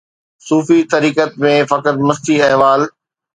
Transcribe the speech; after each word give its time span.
صوفي 0.47 0.79
طریقت 0.93 1.31
۾ 1.43 1.51
فقط 1.73 1.95
مستي 2.09 2.35
احوال 2.47 2.81